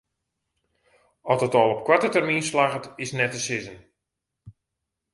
[1.21, 3.79] Oft dat al op koarte termyn slagget is net te sizzen.